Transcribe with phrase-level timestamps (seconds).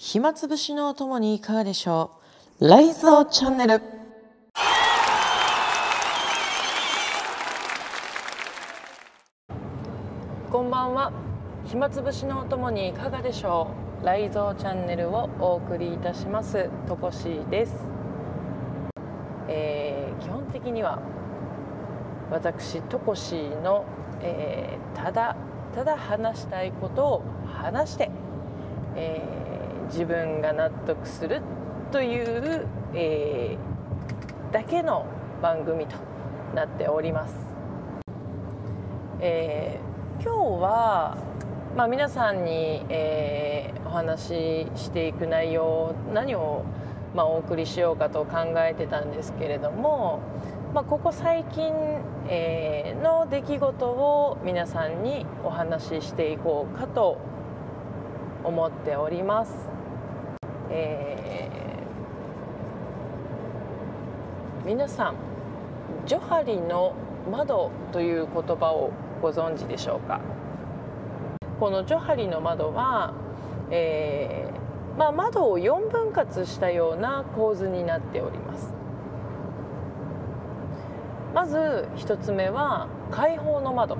[0.00, 2.12] 暇つぶしのお供にいかがでしょ
[2.60, 2.68] う？
[2.68, 3.82] ライゾーチャンネル。
[10.52, 11.12] こんばんは。
[11.66, 14.06] 暇つぶしのお供にいかがでしょう？
[14.06, 16.70] ライゾーチャンネルをお送りいたします。
[16.86, 17.74] とこしです、
[19.48, 21.02] えー基本的には
[22.30, 23.34] 私とこし
[23.64, 23.84] の、
[24.20, 25.34] えーただ
[25.74, 27.22] ただ話したいことを
[27.52, 28.12] 話して、
[28.94, 29.57] えー
[29.88, 31.40] 自分が納得する
[31.90, 33.68] という、えー
[34.52, 35.04] だけの
[35.42, 35.96] 番組と
[36.54, 37.34] なっております、
[39.20, 39.88] えー
[40.22, 41.16] 今日は、
[41.76, 46.62] まあ、皆さんに、えーお話ししていく内容何を、
[47.14, 50.20] まあ、お送りしようかと考えてたんですけれども、
[50.74, 51.72] まあ、ここ最近、
[52.28, 57.18] えーの出来事を皆さんにお話ししていこうかと
[58.44, 59.77] 思っております。
[60.70, 61.58] えー
[64.66, 65.14] 皆さん
[66.04, 66.92] ジョハリの
[67.32, 68.90] 窓という言葉を
[69.22, 70.20] ご存知でしょうか？
[71.58, 73.14] このジョハリの窓は、
[73.70, 78.74] えーまあ、窓を4分割したような構図になっております。
[81.34, 83.96] まず1つ目は開放の窓。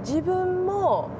[0.00, 1.10] 自分も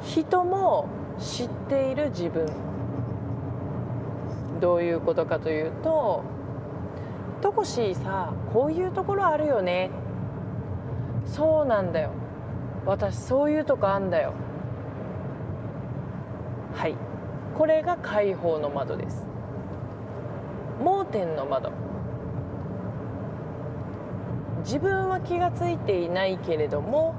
[0.00, 0.88] 人も
[1.20, 2.46] 知っている自分。
[4.60, 6.22] どういうことかというと
[7.40, 9.90] 「トコシーさこういうところあるよね」
[11.24, 12.10] 「そうなんだよ。
[12.84, 14.32] 私そういうとこあんだよ」
[16.74, 16.96] はい。
[17.56, 19.26] これが開放の窓です。
[20.82, 21.70] 盲点の窓。
[24.64, 27.14] 自分は気が付いていないけれども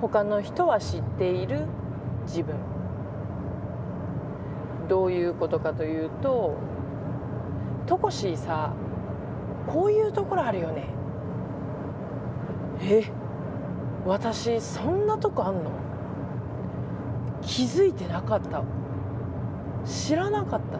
[0.00, 1.66] 他の人は知っている
[2.24, 2.75] 自分。
[4.88, 6.54] どういうことかというと
[7.86, 8.72] 「トコシーさ
[9.66, 10.86] こういうところあるよね」
[12.82, 13.04] え
[14.06, 15.70] 私そんなとこあんの？
[17.42, 18.62] 気づいてなかった。
[19.84, 20.78] 知らなかった。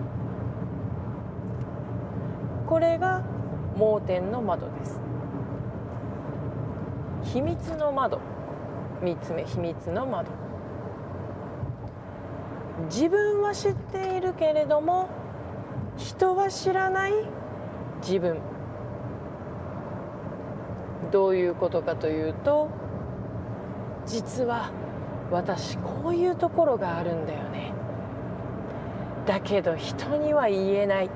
[2.67, 3.23] これが
[3.77, 5.01] 盲点の窓です。
[7.23, 8.21] 秘密の窓。
[9.03, 10.31] 3つ目秘密の窓。
[12.85, 15.09] 自分は知っているけれども
[15.97, 17.13] 人は知らない
[18.01, 18.39] 自分。
[21.11, 22.69] どういうことかというと
[24.05, 24.71] 実は
[25.31, 27.73] 私こういうところがあるんだよね。
[29.25, 31.11] だけど人には言えない。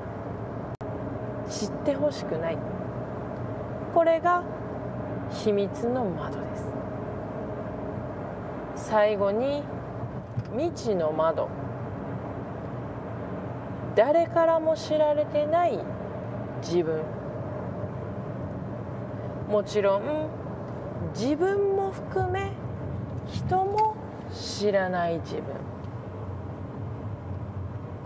[1.49, 2.59] 知ってほしくない。
[3.95, 4.45] これが
[5.31, 6.73] 秘密の窓です。
[8.77, 9.63] 最後に
[10.53, 11.49] 未知の窓。
[13.95, 15.79] 誰からも知られてない
[16.63, 17.03] 自分。
[19.49, 20.29] もちろん
[21.15, 22.53] 自分も含め
[23.27, 23.97] 人も
[24.33, 25.45] 知らない自分。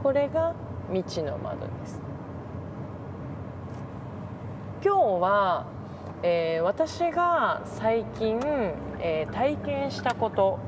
[0.02, 0.54] これが
[0.92, 2.00] 未知の窓です。
[4.82, 5.66] 今日は、
[6.22, 8.38] えー私が最近、
[9.00, 10.58] えー体験したこと。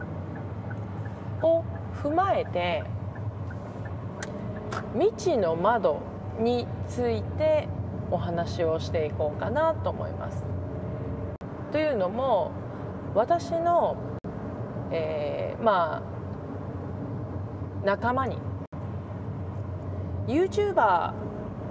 [1.43, 1.65] を
[2.03, 2.85] 踏まえて
[4.95, 6.01] 未知の窓
[6.39, 7.69] について
[8.11, 10.45] お話をしていこうかなと思います。
[11.73, 12.53] というのも
[13.15, 13.97] 私の、
[14.91, 16.17] えーまあ
[17.85, 18.39] 仲間に
[20.27, 21.13] YouTuber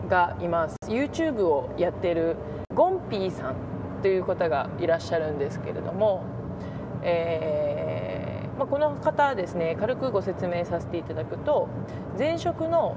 [0.08, 2.38] がいます YouTube をやってる
[2.74, 3.56] ゴンピーさん
[4.02, 6.24] という方がいらっしゃるんですけれども、
[7.04, 7.95] えー
[8.58, 11.68] まあ、この方ですね軽くご説明させていただくと
[12.18, 12.96] 前職の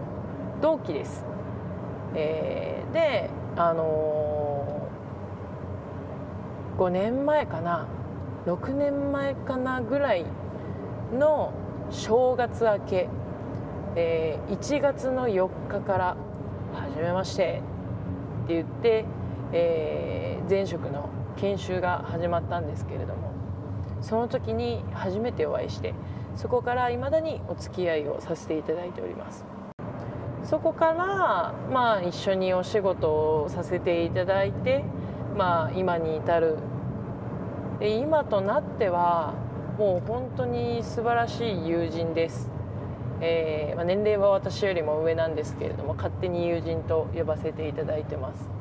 [0.62, 1.24] 同期です、
[2.14, 4.88] えーであのー
[6.78, 7.88] 5年前かな
[8.46, 10.24] 6年前かなぐらい
[11.12, 11.52] の
[11.90, 13.08] 正月明け、
[13.96, 16.04] えー1月の4日から
[16.72, 17.62] 「はじめまして」
[18.44, 19.04] って言って、
[19.52, 23.32] えー前職の研修が始まったんですけれども
[24.00, 25.94] その時に初めてお会いして
[26.36, 29.44] そこからいまだにお付き合いをさせていただいております。
[30.44, 34.84] そこから、まあ、一緒にお仕事をさせていただいて、
[35.36, 36.56] まあ、今に至る。
[37.80, 39.34] で今となっては
[39.78, 42.50] もう本当に素晴らしい友人です、
[43.20, 48.57] えーまあ、年齢は私よりも上なんですけれども勝手に友人と呼ばせていただいてます。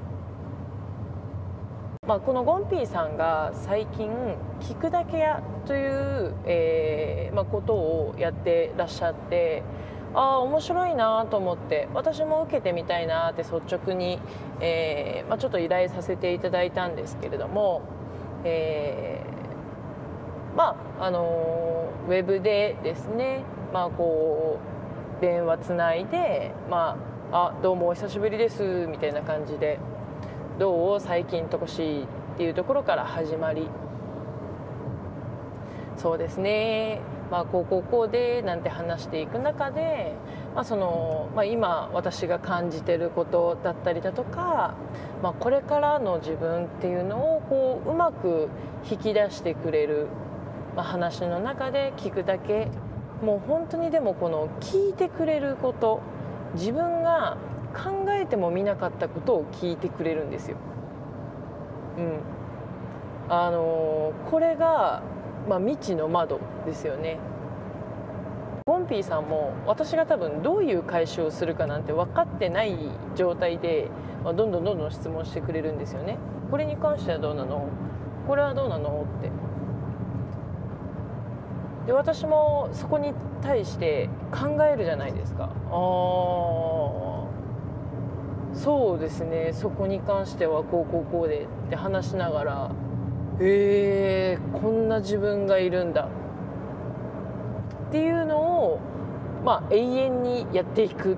[2.08, 4.10] まあ、このゴンピーさんが最近
[4.62, 9.62] 「聞くだけ屋」という、えーまあ、ことをやってらっしゃって
[10.14, 14.22] ああ面白いなと思って私も受けてみたいなって率直に、
[14.62, 17.82] えーまあ、ちょっと依頼させていただいたんですけれども、
[18.46, 23.44] えー、まあのウェブでですね、
[23.74, 24.60] ま、こ
[25.20, 26.98] う電話つないで、ま
[27.34, 29.78] あ、あどうもお久しぶりですみたいな感じで
[30.60, 32.08] どう最近とこしいっ
[32.38, 33.68] ていうところから始まり。
[35.98, 37.02] そうですね。
[37.30, 40.14] まあ、こうこうこうでなんて話していく中で、
[40.56, 44.76] まあそのまあ、今私が感じてることだったりだとか、
[45.22, 48.50] まあ、これからの自分っていうのをこううまく
[48.90, 50.08] 引き出してくれる、
[50.76, 52.70] まあ、話の中で聞くだけ。
[53.22, 56.02] もう本当にでもこの聞いてくれること。
[56.56, 57.38] 自分が
[57.74, 60.58] 考えてもみなかったことを聞いてくれるんですよ。
[61.98, 62.20] うん、
[63.30, 65.02] あのこれが
[65.48, 67.20] まあ、未知の窓ですよね。
[68.66, 72.76] ゴンピーさんも私が多分どういう回収をするかなんて分かってない
[73.16, 73.90] 状態で、
[74.26, 76.18] まあ、どんどんどんどん質問してくれるんですよね。
[76.52, 77.70] これに関してはどうなの？
[78.28, 79.06] これはどうなの？
[79.20, 79.32] って。
[81.86, 85.46] で私もそこに対して考えるじゃないですか。
[85.46, 85.50] ああ
[88.58, 89.52] そうですね。
[89.54, 92.72] そこに関してはこうこうこうでって話しながら
[93.40, 96.10] えー、こんな自分がいるんだ。
[97.90, 98.80] っていうのを、
[99.46, 101.18] まあ、永遠にやっていくっ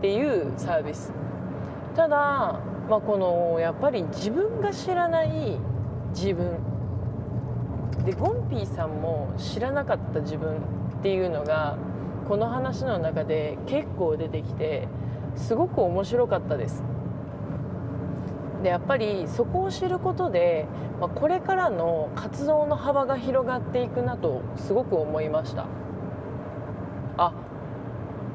[0.00, 1.12] ていうサービス。
[1.94, 5.56] ただ、まあ、このやっぱり自分が知らない
[6.12, 6.58] 自分。
[8.04, 10.56] でゴンピーさんも知らなかった自分
[10.98, 11.76] っていうのが
[12.26, 14.88] この話の中で結構出てきて
[15.36, 16.82] すごく面白かったです。
[18.62, 20.66] でやっぱりそこを知ることで、
[21.00, 25.66] まあ、これからの活動の幅が広がっていくなとすごく思いました。
[27.16, 27.32] あ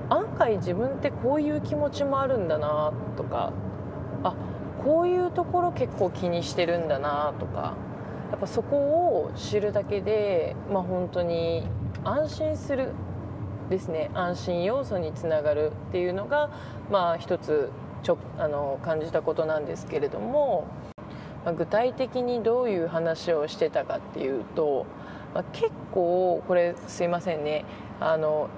[0.09, 3.51] 案外自分ってこういう気持ちもあるんだなとか
[4.23, 4.35] あ
[4.83, 7.75] こういうところ結構気にしてるんだなとか
[8.31, 11.67] やっぱそこを知るだけで、まあ、本当に
[12.03, 12.91] 安心する。
[13.69, 16.49] ですね安心要素につながるっていうのが、
[16.89, 17.69] まあ、一つ
[18.03, 20.67] ちょあの感じたことなんですけれども、
[21.43, 24.85] まあ、具体的にどういう話をしてたかっていうと、
[25.33, 27.65] まあ、結構これすいませんね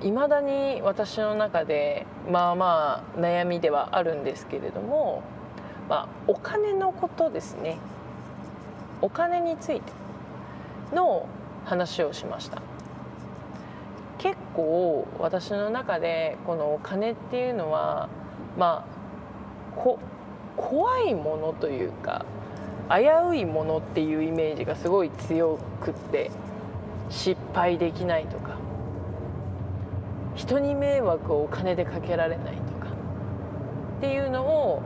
[0.02, 5.24] いまだに私の中でまあまあ悩みではあるんですけれども、
[5.88, 7.78] まあ、お金のことですね。
[9.02, 9.94] お金について
[10.94, 11.26] の
[11.66, 12.62] 話をしました。
[14.20, 18.10] 結構私の中でこのお金っていうのは
[18.58, 19.98] まあこ
[20.58, 22.26] 怖いものというか
[22.90, 26.32] 危ういものっていうイメージがすごい強くって
[27.10, 28.58] 失敗できないとか
[30.36, 32.88] 人に迷惑をお金でかけられないとか
[33.98, 34.82] っていうのを、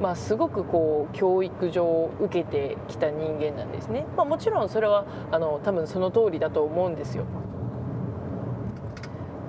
[0.00, 7.24] まあ、すごくこう教育上受けてきた人間なんですね、まあ、もちろんそれはあの多分その通りだと思うんですよ。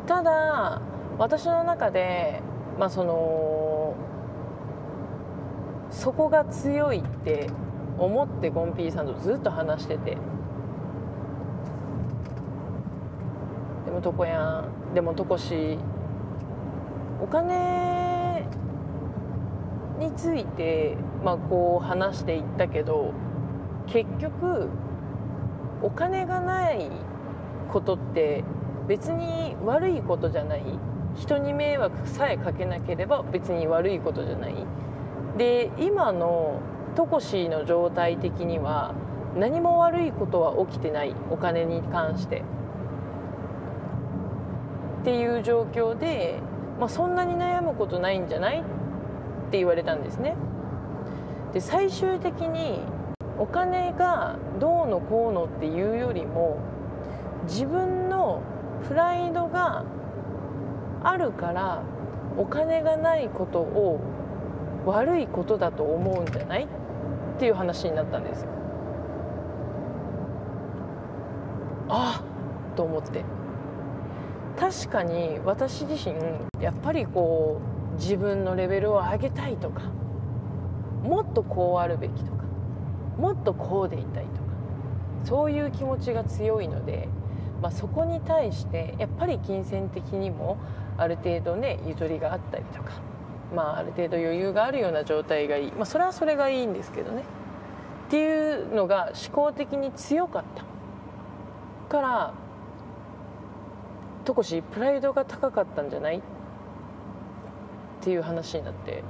[0.08, 0.82] ただ
[1.18, 2.42] 私の中で、
[2.80, 3.96] まあ、その
[5.92, 7.50] そこが強いって
[7.98, 10.18] 思ってゴンピーさんとずっと話してて。
[13.86, 15.80] でもとやんでもとこし
[17.22, 18.46] お金
[19.98, 23.14] について、まあ、こう話していったけど
[23.88, 24.70] 結局
[25.82, 26.92] お金がない
[27.72, 28.44] ことって
[28.88, 30.64] 別に悪いことじゃない。
[31.16, 34.56] 人に迷惑さえかけなければ別に悪いことじゃない。
[35.38, 36.60] で今の
[36.96, 38.94] トコシーの状態的には
[39.36, 41.16] 何も悪いことは起きてない。
[41.32, 42.44] お金に関して。
[45.02, 46.40] っていう状況で、
[46.80, 48.60] まあ、そんなに悩むことないんじゃない？
[48.60, 48.64] っ
[49.52, 50.36] て言われたんですね。
[51.54, 52.82] で最終的に
[53.40, 56.58] お金がどうのこうのっていうよりも
[57.48, 58.42] 自分の
[58.88, 59.84] プライドが
[61.04, 61.84] あるから
[62.38, 64.00] お金がないことを
[64.86, 66.68] 悪いことだと思うんじゃないっ
[67.40, 68.50] ていう話になったんですよ。
[71.90, 72.22] あ
[72.76, 73.24] と思って
[74.60, 76.16] 確かに私自身
[76.62, 77.62] やっぱりこ
[77.94, 79.84] う自分のレベルを上げたいとか
[81.04, 82.44] もっとこうあるべきとか
[83.18, 84.38] もっとこうでいたいとか
[85.24, 87.10] そういう気持ちが強いので、
[87.62, 90.58] まあ、そこに対してやっぱり金銭的にも
[90.98, 92.92] ある程度ねゆとりがあったりとか
[93.56, 97.24] まあ、ある程度余裕があるような状態がいい、まあ、それはそれがいいんですけどね。
[98.08, 100.66] っていうのが思考的に強かった。
[101.90, 102.34] から
[104.26, 106.18] とこしプライドが高かったんじゃない？
[106.18, 106.22] っ
[108.02, 109.02] ていう話になって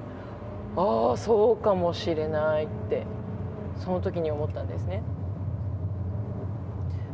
[0.76, 3.08] ああそうかもしれないって
[3.80, 5.02] その時に思ったんですね。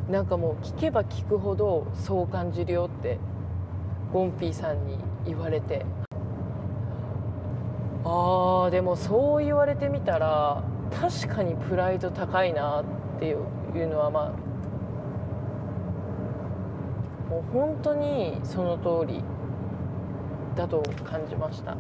[0.10, 3.20] なんかもう聞けば聞くほどそう感じるよって
[4.12, 5.86] ゴンピーさんに言われて。
[8.06, 12.84] あーでもそう言われてみたら確かにプライド高いなっ
[13.18, 14.36] ていうのはま
[17.28, 19.24] あもう本当にその通り
[20.56, 21.78] だと感じました。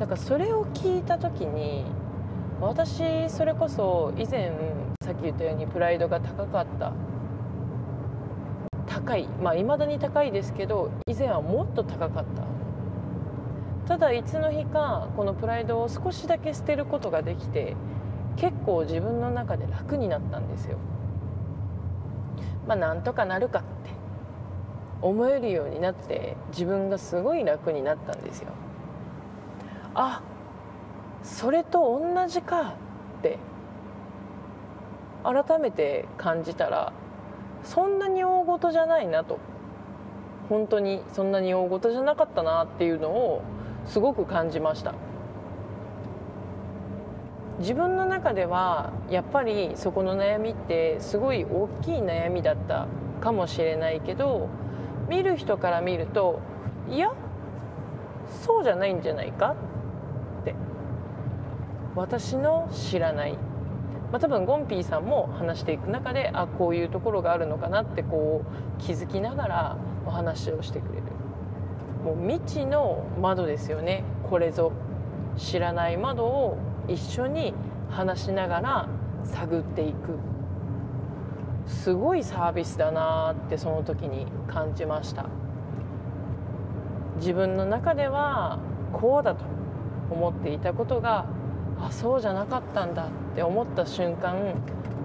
[0.00, 1.84] だからそれを聞いた時に
[2.60, 4.52] 私それこそ以前
[5.00, 6.92] さっき言ったようにプライドが高かった
[8.98, 12.42] 高いまあいまだに高いですけど以前はもっと高かった。
[13.86, 17.74] ただいつの日かこのプライドを少しだけ捨てることができて
[18.36, 20.76] 結構自分の中で楽になったんですよ。
[22.66, 23.68] まあなんとかなるかって
[25.00, 28.48] 思えるようになって自分がすごい楽になったんですよ。
[29.94, 30.20] あ
[31.22, 32.74] それと同じか
[33.18, 33.38] って
[35.24, 36.92] 改めて感じたら
[37.68, 39.38] そんなに大事じゃないなと。
[40.48, 43.42] 本当にそんなに大事じゃなかったなっていうのを
[43.84, 44.94] すごく感じました。
[47.58, 52.86] 自分の中ではやっぱりそこの悩みってすごい大きい悩みだった
[53.20, 54.48] かもしれないけど
[55.08, 56.40] 見る人から見ると
[56.88, 57.12] いや
[58.44, 59.56] そうじゃないんじゃないか
[60.42, 60.54] って
[61.96, 63.36] 私の知らない
[64.10, 71.02] まあ、多分ゴンピーさんも話していく中であこういうところがあるのかなってこう気づきながらお話をしてくれる。
[72.04, 74.04] もう未知の窓ですよね。
[74.30, 74.72] これぞ
[75.36, 76.56] 知らない窓を
[76.88, 77.52] 一緒に
[77.90, 78.88] 話しながら
[79.24, 80.18] 探っていく。
[81.66, 85.26] すごいサービスだなってその時に感じました。
[87.16, 88.58] 自分の中では
[88.92, 89.44] こうだと
[90.10, 91.26] 思っていたことが
[91.80, 94.54] あそうじゃなかったんだって思った瞬間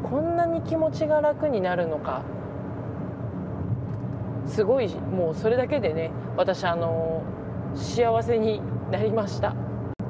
[0.03, 2.24] こんなに気持ちが楽になるのか。
[4.46, 7.24] すごいもうそれだけでね私あの
[7.75, 8.62] 幸せに
[8.92, 9.56] なりました。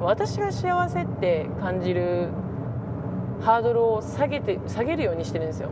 [0.00, 2.28] 私が幸せって感じる
[3.40, 5.70] ハードルを下げて下げるようにしてるんですよ。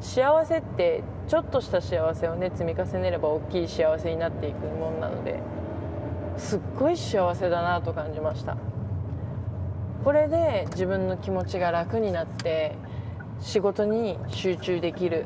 [0.00, 5.40] 幸せってちょっとした幸せをね積み重ねれば大きい幸せになっていくものなので
[6.36, 8.56] すっごい幸せだなと感じました。
[10.04, 12.76] これで自分の気持ちが楽になって
[13.40, 15.24] 仕事に集中できる、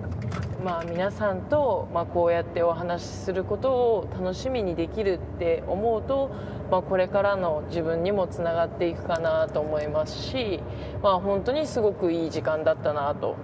[0.64, 6.30] まあ、皆さんと、まあ、こうやってお話しすることを楽しみにできるって思うと、
[6.70, 10.61] まあ、これからの自分にもつながっていくかなと思いますし、
[11.02, 13.35] まあ、本当にすごくいい時間だったなと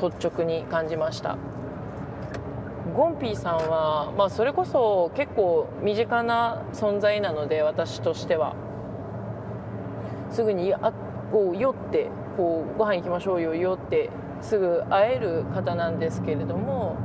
[0.00, 1.36] 率直に感じました。
[2.94, 8.63] ゴンピーさんは、まあ、それこそ結構身近な存在なので私としては。
[10.34, 10.92] すぐにあ
[11.30, 14.10] こう酔ってこうご飯行きましょうよよって
[14.42, 16.96] すぐ会える方なんですけれども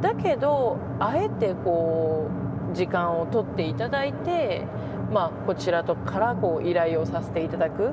[0.00, 2.28] だけどあえてこ
[2.72, 4.66] う時間を取っていただいて、
[5.12, 7.92] まあ、こちらとからこう依頼をさせていただく、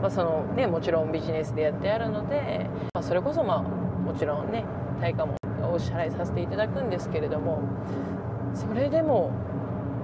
[0.00, 4.64] まあそのね、もちろんビジネスでやってあるので、まあ、それこそ、まあ、もちろんね
[5.00, 5.36] 対価も
[5.70, 7.60] お支払いさせていただくんですけれども
[8.54, 9.32] それでも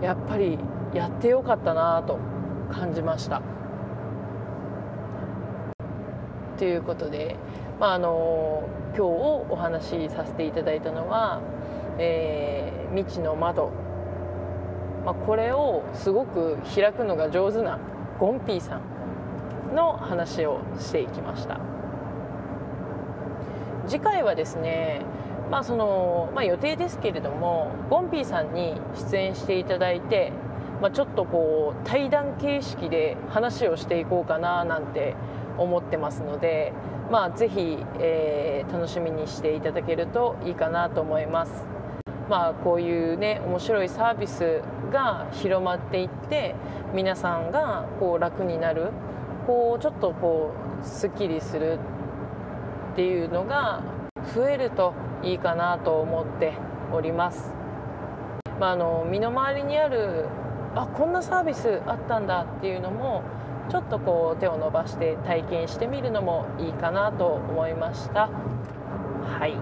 [0.02, 0.58] やっぱり
[0.92, 2.18] やってよかったなと
[2.70, 3.40] 感じました。
[6.56, 7.36] ということで、
[7.78, 8.64] まあ、あの
[8.96, 9.02] 今日
[9.50, 11.40] お話しさせていただいたのは
[11.98, 13.70] 「えー、未知の窓」
[15.04, 17.78] まあ、これをすごく開くのが上手な
[18.18, 18.80] ゴンピーさ
[19.72, 21.60] んの話をしていきました。
[23.86, 25.02] 次回はですね
[25.50, 30.32] まあそのまあ、予定ですけれどもゴンピーさんに出演していただいて、
[30.82, 35.14] まあ、ちょっとこう対談形式で話をしていこうかななんて
[35.58, 36.72] 思ってますので、
[37.10, 41.66] まあ、ぜひ、えー、楽しみにしていただけるといいかなと思います。
[42.28, 44.60] まあ、こういうね面白いサービス
[44.90, 46.56] が広まっていって
[46.92, 48.90] 皆さんがこう楽になる
[49.46, 51.78] こうちょっとこうすっきりする
[52.92, 53.82] っていうのが
[54.34, 56.54] 増えるといいかなと思って
[56.92, 57.52] おります。
[58.58, 60.26] まあ、あの身の回りにある
[60.74, 63.22] あこんなサービスあったんだっていうのも
[63.68, 68.28] ちょっとこう手を伸ばして体験してみるのもいいかなと思いました。
[68.28, 69.54] はい。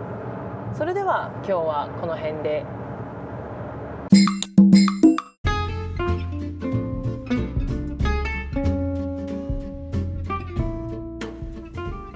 [0.77, 2.65] それでは今日はこの辺で。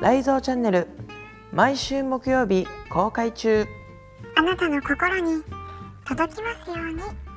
[0.01, 0.87] ライゾーチャンネル
[1.53, 3.67] 毎週木曜日公開中。
[4.37, 5.43] あなたの心に
[6.07, 7.28] 届きますように。